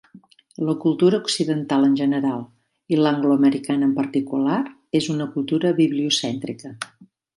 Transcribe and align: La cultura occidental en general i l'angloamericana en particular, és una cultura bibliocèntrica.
La 0.67 0.73
cultura 0.83 1.17
occidental 1.23 1.85
en 1.89 1.93
general 1.99 2.41
i 2.95 2.99
l'angloamericana 3.01 3.87
en 3.89 3.91
particular, 4.01 4.57
és 5.01 5.11
una 5.17 5.29
cultura 5.37 5.75
bibliocèntrica. 5.83 6.75